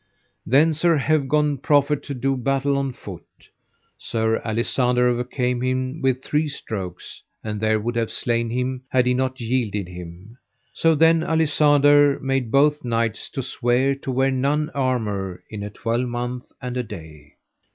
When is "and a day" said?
16.59-17.35